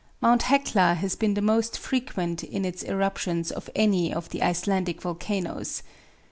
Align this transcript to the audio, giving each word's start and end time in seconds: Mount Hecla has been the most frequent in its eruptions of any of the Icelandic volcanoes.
Mount 0.19 0.41
Hecla 0.41 0.95
has 0.95 1.15
been 1.15 1.35
the 1.35 1.43
most 1.43 1.77
frequent 1.77 2.43
in 2.43 2.65
its 2.65 2.81
eruptions 2.81 3.51
of 3.51 3.69
any 3.75 4.11
of 4.11 4.29
the 4.29 4.41
Icelandic 4.41 4.99
volcanoes. 4.99 5.83